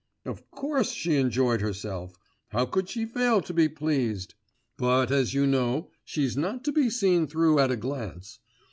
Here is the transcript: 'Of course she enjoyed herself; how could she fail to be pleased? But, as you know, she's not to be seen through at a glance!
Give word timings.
'Of 0.25 0.49
course 0.49 0.91
she 0.93 1.17
enjoyed 1.17 1.61
herself; 1.61 2.17
how 2.47 2.65
could 2.65 2.89
she 2.89 3.05
fail 3.05 3.39
to 3.41 3.53
be 3.53 3.69
pleased? 3.69 4.33
But, 4.75 5.11
as 5.11 5.35
you 5.35 5.45
know, 5.45 5.91
she's 6.03 6.35
not 6.35 6.63
to 6.63 6.71
be 6.71 6.89
seen 6.89 7.27
through 7.27 7.59
at 7.59 7.69
a 7.69 7.77
glance! 7.77 8.39